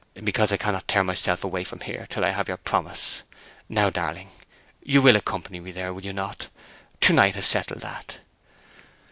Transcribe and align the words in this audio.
"Because 0.15 0.51
I 0.51 0.57
cannot 0.57 0.87
tear 0.87 1.03
myself 1.03 1.43
away 1.43 1.63
from 1.63 1.81
here 1.81 2.07
till 2.09 2.25
I 2.25 2.31
have 2.31 2.47
your 2.47 2.57
promise. 2.57 3.21
Now, 3.69 3.91
darling, 3.91 4.31
you 4.81 4.99
will 4.99 5.15
accompany 5.15 5.59
me 5.59 5.71
there—will 5.71 6.03
you 6.03 6.11
not? 6.11 6.47
To 7.01 7.13
night 7.13 7.35
has 7.35 7.45
settled 7.45 7.81
that." 7.81 8.17